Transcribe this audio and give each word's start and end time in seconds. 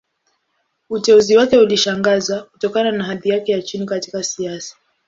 Uteuzi 0.89 1.37
wake 1.37 1.57
ulishangaza, 1.57 2.43
kutokana 2.43 2.91
na 2.91 3.03
hadhi 3.03 3.29
yake 3.29 3.51
ya 3.51 3.61
chini 3.61 3.85
katika 3.85 4.23
siasa. 4.23 4.75